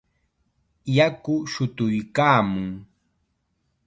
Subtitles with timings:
[0.95, 2.67] Yaku shutuykaamun.